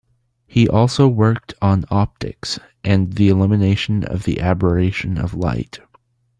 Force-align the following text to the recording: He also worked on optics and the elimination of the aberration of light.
He 0.47 0.67
also 0.67 1.07
worked 1.07 1.53
on 1.61 1.85
optics 1.91 2.59
and 2.83 3.13
the 3.13 3.29
elimination 3.29 4.03
of 4.03 4.23
the 4.23 4.39
aberration 4.41 5.19
of 5.19 5.35
light. 5.35 5.79